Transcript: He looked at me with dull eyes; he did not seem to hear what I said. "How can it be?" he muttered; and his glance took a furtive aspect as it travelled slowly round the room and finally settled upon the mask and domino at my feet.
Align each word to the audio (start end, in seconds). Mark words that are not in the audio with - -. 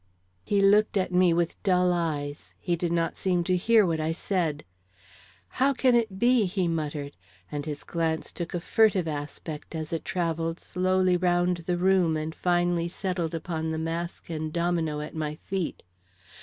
He 0.43 0.61
looked 0.63 0.97
at 0.97 1.11
me 1.11 1.31
with 1.31 1.61
dull 1.61 1.93
eyes; 1.93 2.55
he 2.59 2.75
did 2.75 2.91
not 2.91 3.15
seem 3.15 3.43
to 3.43 3.55
hear 3.55 3.85
what 3.85 3.99
I 3.99 4.13
said. 4.13 4.65
"How 5.61 5.73
can 5.73 5.93
it 5.93 6.17
be?" 6.17 6.45
he 6.47 6.67
muttered; 6.67 7.15
and 7.51 7.67
his 7.67 7.83
glance 7.83 8.31
took 8.31 8.55
a 8.55 8.59
furtive 8.59 9.07
aspect 9.07 9.75
as 9.75 9.93
it 9.93 10.03
travelled 10.03 10.59
slowly 10.59 11.17
round 11.17 11.57
the 11.67 11.77
room 11.77 12.17
and 12.17 12.33
finally 12.33 12.87
settled 12.87 13.35
upon 13.35 13.69
the 13.69 13.77
mask 13.77 14.27
and 14.31 14.51
domino 14.51 15.01
at 15.01 15.13
my 15.15 15.35
feet. 15.35 15.83